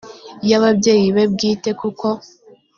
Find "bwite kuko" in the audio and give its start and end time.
1.33-2.07